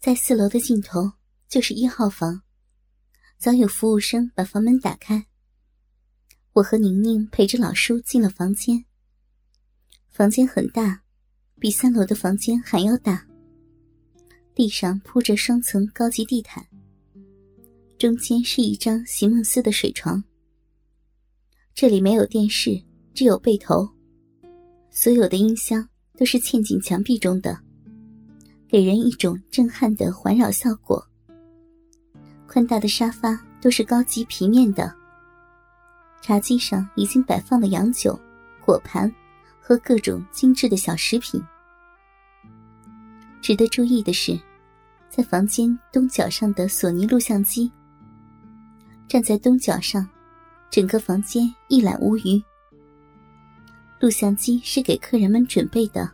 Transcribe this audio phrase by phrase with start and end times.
[0.00, 1.12] 在四楼的尽头
[1.46, 2.40] 就是一号房，
[3.36, 5.26] 早有服务生把房门打开。
[6.54, 8.82] 我和宁宁陪着老叔进了房间。
[10.08, 11.02] 房间很大，
[11.58, 13.26] 比三楼的房间还要大。
[14.54, 16.66] 地上铺着双层高级地毯，
[17.98, 20.24] 中间是一张席梦思的水床。
[21.74, 22.82] 这里没有电视，
[23.12, 23.86] 只有被头，
[24.90, 25.86] 所有的音箱
[26.16, 27.62] 都是嵌进墙壁中的，
[28.70, 31.04] 给人一种震撼的环绕效果。
[32.46, 34.94] 宽大的沙发都是高级皮面的。
[36.22, 38.16] 茶几上已经摆放了洋酒、
[38.64, 39.12] 果盘
[39.60, 41.42] 和各种精致的小食品。
[43.40, 44.38] 值得注意的是，
[45.08, 47.72] 在房间东角上的索尼录像机。
[49.08, 50.06] 站在东角上，
[50.70, 52.40] 整个房间一览无余。
[53.98, 56.08] 录像机是给客人们准备的，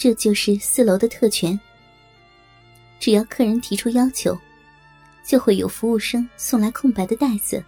[0.00, 1.60] 这就是四楼的特权。
[2.98, 4.34] 只要客人提出要求，
[5.22, 7.62] 就会有服务生送来空白的袋子。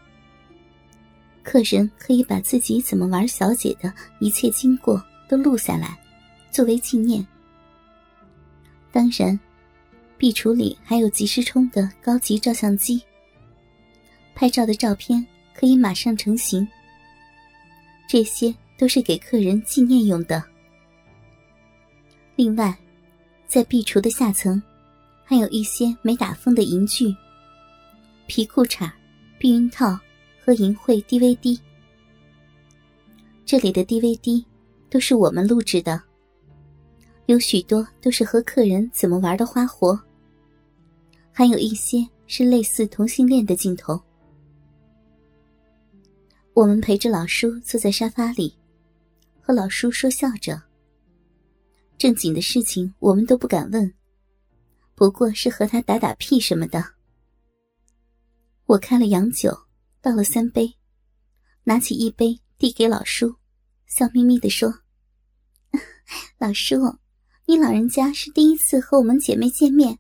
[1.43, 5.99] 客人可以把自己怎么玩小姐的一切经过都录下来，
[6.51, 7.27] 作为纪念。
[8.91, 9.39] 当然，
[10.17, 13.03] 壁橱里还有即时充的高级照相机，
[14.35, 15.23] 拍照的照片
[15.55, 16.67] 可以马上成型。
[18.09, 20.43] 这些都是给客人纪念用的。
[22.37, 22.77] 另外，
[23.47, 24.63] 在壁橱的下层，
[25.25, 27.15] 还有一些没打封的银具、
[28.27, 28.91] 皮裤衩、
[29.39, 29.99] 避孕套。
[30.45, 31.57] 和淫秽 DVD，
[33.47, 34.45] 这里的 DVD
[34.91, 36.03] 都是我们录制的，
[37.27, 39.97] 有许多都是和客人怎么玩的花活，
[41.31, 44.03] 还有一些是类似同性恋的镜头。
[46.55, 48.53] 我们陪着老叔坐在沙发里，
[49.41, 50.61] 和老叔说笑着。
[51.99, 53.93] 正经的事情我们都不敢问，
[54.95, 56.85] 不过是和他打打屁什么的。
[58.67, 59.57] 我开了洋酒。
[60.05, 60.75] 倒了三杯，
[61.63, 63.37] 拿起一杯递给老叔，
[63.87, 64.81] 笑眯眯的说
[66.39, 66.99] ：“老叔，
[67.47, 69.97] 你老人家是第一次和我们姐妹见面，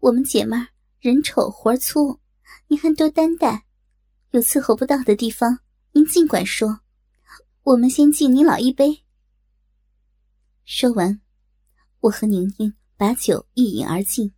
[0.00, 0.56] 我们姐妹
[0.98, 2.18] 人丑活粗，
[2.66, 3.64] 你还多担待。
[4.32, 5.60] 有伺候不到的地方，
[5.92, 6.80] 您尽管说，
[7.62, 9.01] 我们先敬你老一杯。”
[10.74, 11.20] 说完，
[12.00, 14.32] 我和宁宁把酒一饮而尽。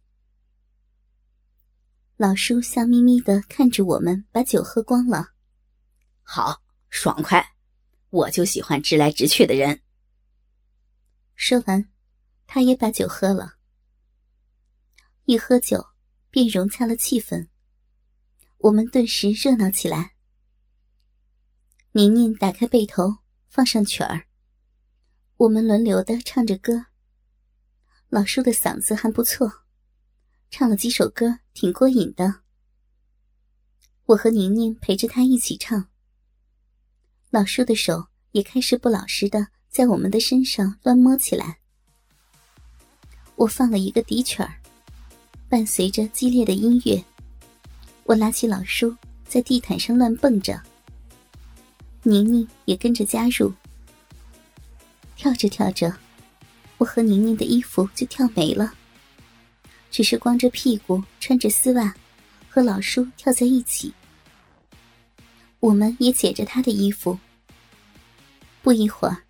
[2.16, 5.28] 老叔笑眯眯的看着我们，把酒喝光了。
[6.24, 7.54] 好，爽快，
[8.10, 9.80] 我就喜欢直来直去的人。
[11.36, 11.88] 说完，
[12.48, 13.54] 他也把酒喝了。
[15.26, 15.86] 一喝酒，
[16.30, 17.46] 便融洽了气氛。
[18.58, 20.16] 我们顿时热闹起来。
[21.92, 24.26] 宁宁打开被头，放上曲儿，
[25.36, 26.86] 我们轮流的唱着歌。
[28.08, 29.50] 老叔的嗓子还不错。
[30.48, 32.42] 唱了几首歌，挺过瘾的。
[34.06, 35.88] 我和宁宁陪着他一起唱。
[37.30, 41.58] 老叔的手也开始不老实的在我们的身上乱摸起来。
[43.34, 44.54] 我放了一个笛曲儿，
[45.48, 47.04] 伴随着激烈的音乐，
[48.04, 48.96] 我拉起老叔
[49.26, 50.62] 在地毯上乱蹦着。
[52.04, 53.52] 宁宁也跟着加入。
[55.16, 55.92] 跳着跳着，
[56.78, 58.74] 我和宁宁的衣服就跳没了。
[59.90, 61.94] 只是光着屁股，穿着丝袜，
[62.48, 63.94] 和老叔跳在一起。
[65.60, 67.18] 我们也解着他的衣服。
[68.60, 69.22] 不一会儿，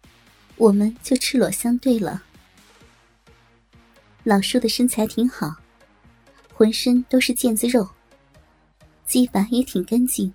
[0.56, 2.22] 我们就赤裸相对了。
[4.22, 5.54] 老叔的身材挺好，
[6.52, 7.88] 浑身都是腱子肉，
[9.06, 10.32] 鸡巴也挺干净，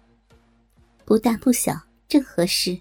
[1.05, 2.79] 不大不小，正合适。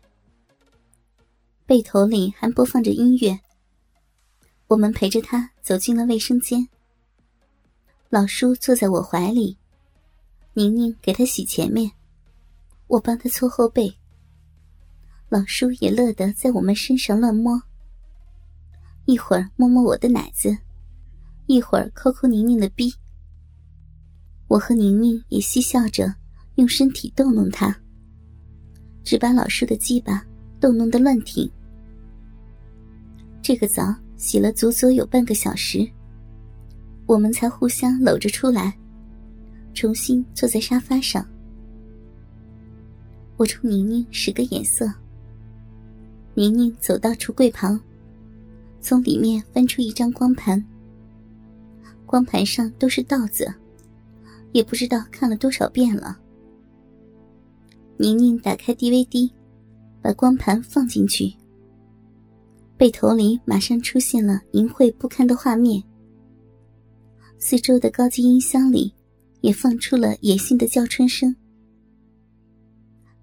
[1.69, 3.39] 背头里还播放着音乐。
[4.69, 6.67] 我们陪着他走进了卫生间。
[8.09, 9.59] 老叔坐在我怀里，
[10.55, 11.93] 宁宁给他洗前面，
[12.87, 13.95] 我帮他搓后背。
[15.29, 17.63] 老叔也乐得在我们身上乱摸，
[19.05, 20.57] 一会儿摸摸我的奶子，
[21.49, 22.91] 一会儿抠抠宁宁的逼。
[24.47, 26.15] 我和宁宁也嬉笑着，
[26.55, 27.79] 用身体逗弄他，
[29.05, 30.25] 只把老叔的鸡巴
[30.59, 31.47] 逗弄得乱挺。
[33.49, 35.91] 这个澡洗了足足有半个小时。
[37.07, 38.77] 我们才互相搂着出来，
[39.73, 41.27] 重新坐在沙发上。
[43.39, 44.93] 我冲宁宁使个眼色。
[46.35, 47.81] 宁宁走到橱柜旁，
[48.83, 50.63] 从里面翻出一张光盘。
[52.05, 53.51] 光盘上都是道子，
[54.53, 56.19] 也不知道看了多少遍了。
[57.97, 59.31] 宁宁打开 DVD，
[60.03, 61.35] 把光盘放进去，
[62.79, 65.83] 背头里马上出现了淫秽不堪的画面。
[67.37, 68.95] 四周的高级音箱里
[69.41, 71.35] 也放出了野性的叫春声。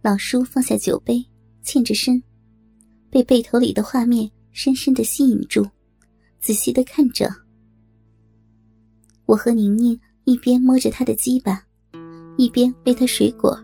[0.01, 1.25] 老叔放下酒杯，
[1.63, 2.21] 欠着身，
[3.09, 5.65] 被背头里的画面深深的吸引住，
[6.41, 7.33] 仔细的看着。
[9.25, 11.65] 我和宁宁一边摸着他的鸡巴，
[12.35, 13.57] 一边喂他水果。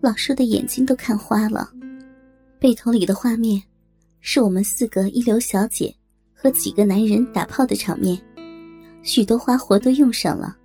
[0.00, 1.72] 老叔的眼睛都看花了，
[2.58, 3.62] 背头里的画面，
[4.22, 5.94] 是我们四个一流小姐
[6.32, 8.18] 和几个男人打炮的场面，
[9.02, 10.56] 许多花活都用上了，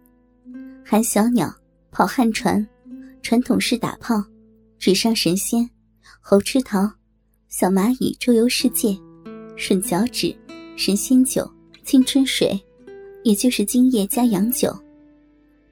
[0.85, 1.53] 含小鸟、
[1.91, 2.65] 跑旱船、
[3.21, 4.23] 传统式打炮。
[4.79, 5.67] 纸上神仙、
[6.21, 6.87] 猴吃桃、
[7.47, 8.95] 小蚂蚁周游世界、
[9.57, 10.33] 吮脚趾、
[10.75, 11.51] 神仙酒、
[11.83, 12.63] 青春水，
[13.23, 14.71] 也就是今夜加洋酒、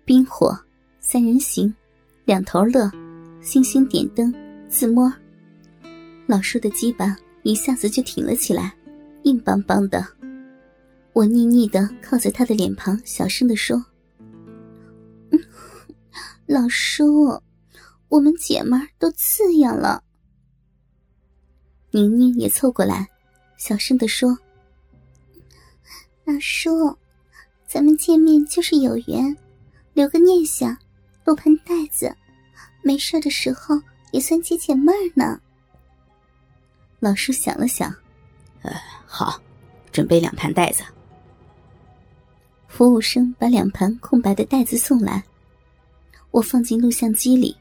[0.04, 0.60] 冰火、
[1.00, 1.72] 三人行、
[2.26, 2.92] 两头乐、
[3.42, 4.34] 星星点灯、
[4.68, 5.14] 自摸。
[6.26, 7.16] 老叔的鸡巴
[7.46, 8.76] 一下子就挺了起来，
[9.22, 10.04] 硬邦邦的。
[11.14, 13.78] 我腻腻的靠在他的脸庞，小声的说
[15.30, 15.40] ：“嗯
[16.48, 17.40] 老叔。”
[18.10, 20.04] 我们姐们儿都刺痒了。
[21.92, 23.08] 宁宁也凑过来，
[23.58, 24.36] 小声的说
[26.26, 26.98] ：“老叔，
[27.68, 29.38] 咱们见面就是有缘，
[29.94, 30.76] 留个念想，
[31.26, 32.16] 露盆袋子，
[32.82, 33.80] 没事的时候
[34.12, 35.40] 也算解解闷儿呢。”
[37.06, 37.96] 老叔想了想
[38.64, 38.74] ：“呃，
[39.06, 39.40] 好，
[39.92, 40.84] 准备两盘袋子。”
[42.68, 45.24] 服务生把两盘空白的袋子送来，
[46.32, 47.56] 我放进录像机里。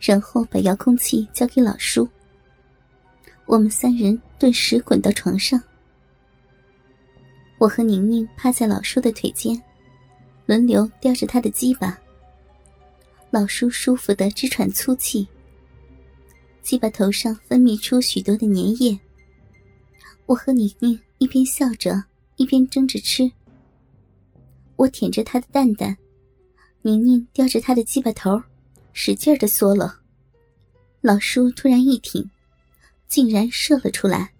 [0.00, 2.08] 然后把遥控器交给老叔。
[3.44, 5.60] 我们三人顿时滚到床上。
[7.58, 9.62] 我和宁宁趴在老叔的腿间，
[10.46, 11.98] 轮流叼着他的鸡巴。
[13.30, 15.28] 老叔舒服的直喘粗气。
[16.62, 18.98] 鸡巴头上分泌出许多的粘液。
[20.26, 22.04] 我和宁宁一边笑着，
[22.36, 23.30] 一边争着吃。
[24.76, 25.96] 我舔着他的蛋蛋，
[26.82, 28.42] 宁宁叼着他的鸡巴头。
[29.00, 30.00] 使劲的缩了，
[31.02, 32.28] 老叔突然一挺，
[33.06, 34.32] 竟然射了出来。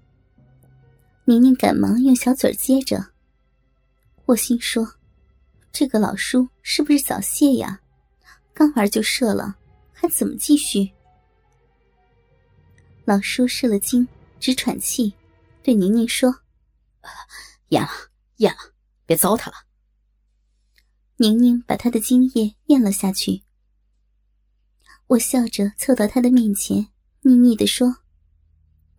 [1.26, 3.11] 宁宁赶忙用小嘴接着。
[4.25, 4.94] 我心说
[5.70, 7.81] ：“这个老叔是不是早泄呀？
[8.53, 9.56] 刚玩就射了，
[9.93, 10.91] 还怎么继续？”
[13.08, 14.06] 老叔射了精，
[14.38, 15.14] 直喘气，
[15.62, 16.43] 对宁宁说
[17.70, 17.88] ：“咽了，
[18.37, 18.58] 咽了，
[19.06, 19.55] 别糟蹋了。”
[21.16, 23.44] 宁宁把他的精液咽了下去。
[25.06, 26.88] 我笑着凑到他的面前，
[27.22, 27.96] 腻腻的说：“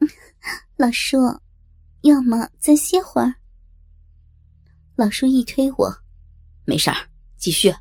[0.76, 1.40] 老叔，
[2.02, 3.36] 要么再歇会儿。”
[4.98, 5.96] 老叔一推我
[6.66, 6.98] ：“没事儿，
[7.38, 7.72] 继续。”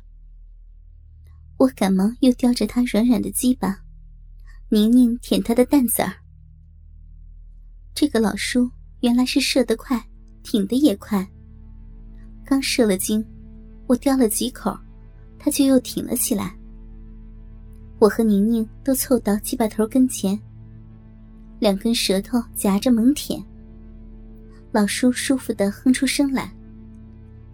[1.57, 3.83] 我赶忙又叼着他软软的鸡巴，
[4.71, 6.13] 宁宁舔他的蛋子儿。
[7.95, 8.69] 这个老叔
[8.99, 9.99] 原来是射得快，
[10.43, 11.27] 挺得也快。
[12.45, 13.25] 刚射了精，
[13.87, 14.77] 我叼了几口，
[15.39, 16.55] 他就又挺了起来。
[17.97, 20.39] 我和宁宁都凑到鸡巴头跟前，
[21.57, 23.43] 两根舌头夹着猛舔。
[24.71, 26.53] 老叔舒服的哼出声来，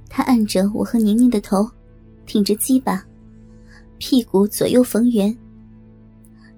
[0.10, 1.66] 他按着我和宁宁的头，
[2.26, 3.02] 挺着鸡巴，
[4.00, 5.34] 屁股左右逢源。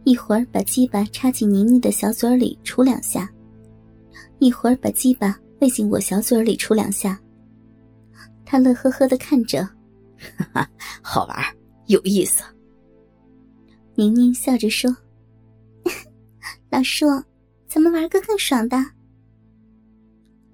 [0.07, 3.29] 一会儿把鸡巴插进宁宁的小嘴里杵两下，
[4.39, 7.19] 一会儿把鸡巴喂进我小嘴里杵两下。
[8.45, 9.65] 他乐呵呵的看着，
[10.37, 10.69] 哈哈，
[11.01, 11.37] 好玩，
[11.87, 12.41] 有意思。
[13.95, 14.89] 宁宁笑着说
[16.71, 17.05] ：“老叔，
[17.67, 18.77] 咱们玩个更爽的。”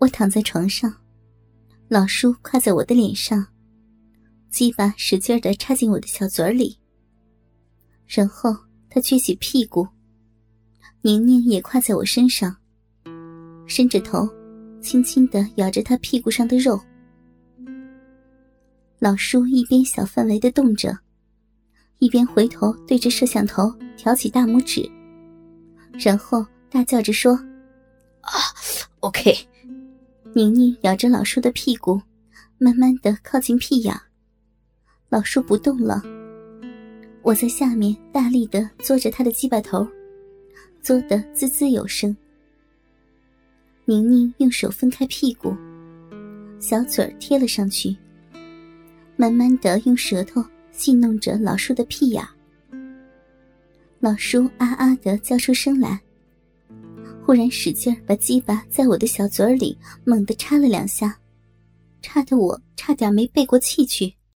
[0.02, 0.92] 我躺在床上，
[1.90, 3.46] 老叔跨在我的脸上，
[4.50, 6.76] 鸡巴使劲的插进我的小嘴里。
[8.08, 8.52] 然后
[8.94, 9.88] 他撅起屁股，
[11.02, 12.56] 宁宁也跨在我身上，
[13.66, 14.30] 伸着头，
[14.84, 16.80] 轻轻的咬着他屁股上的肉。
[19.00, 20.96] 老叔一边小范围的动着。
[21.98, 24.88] 一边回头对着摄像头挑起大拇指，
[25.94, 27.34] 然后大叫着说
[28.22, 28.32] ：“啊
[29.00, 29.34] ，OK。”
[30.36, 32.00] 宁宁咬着老叔的屁股，
[32.60, 33.96] 慢慢的靠近屁眼。
[35.10, 36.04] 老叔不动了，
[37.24, 39.88] 我在下面大力的嘬着他的鸡巴头，
[40.84, 42.16] 嘬得滋滋有声。
[43.86, 45.56] 宁宁用手分开屁股，
[46.60, 47.96] 小嘴贴了上去，
[49.16, 50.44] 慢慢的用舌头。
[50.76, 52.28] 戏弄着老叔的屁眼，
[54.00, 56.02] 老叔啊啊的叫出声来，
[57.24, 61.16] 忽然使劲把鸡巴在我的小嘴里猛地插了两下，
[62.02, 64.12] 插得我差点没背过气去。